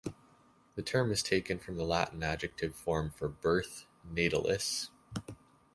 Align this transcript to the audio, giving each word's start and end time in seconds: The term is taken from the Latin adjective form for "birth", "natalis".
The 0.73 0.81
term 0.81 1.11
is 1.11 1.21
taken 1.21 1.59
from 1.59 1.77
the 1.77 1.83
Latin 1.83 2.23
adjective 2.23 2.73
form 2.73 3.11
for 3.11 3.27
"birth", 3.27 3.85
"natalis". 4.03 4.89